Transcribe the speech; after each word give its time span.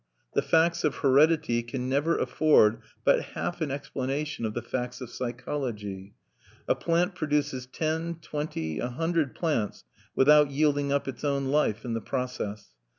The 0.33 0.41
facts 0.41 0.83
of 0.83 0.95
heredity 0.95 1.61
can 1.61 1.87
never 1.87 2.17
afford 2.17 2.81
but 3.03 3.21
half 3.21 3.61
an 3.61 3.69
explanation 3.69 4.45
of 4.47 4.55
the 4.55 4.61
facts 4.63 4.99
of 4.99 5.11
psychology. 5.11 6.15
A 6.67 6.73
plant 6.73 7.13
produces 7.13 7.67
ten, 7.67 8.15
twenty, 8.19 8.79
a 8.79 8.89
hundred 8.89 9.35
plants 9.35 9.83
without 10.15 10.49
yielding 10.49 10.91
up 10.91 11.07
its 11.07 11.23
own 11.23 11.49
life 11.49 11.85
in 11.85 11.93
the 11.93 12.01
process. 12.01 12.69